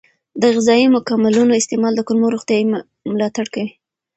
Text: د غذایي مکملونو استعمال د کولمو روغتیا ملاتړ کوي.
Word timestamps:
د 0.41 0.43
غذایي 0.55 0.87
مکملونو 0.95 1.51
استعمال 1.61 1.93
د 1.95 2.01
کولمو 2.07 2.33
روغتیا 2.35 2.57
ملاتړ 3.11 3.45
کوي. 3.53 3.71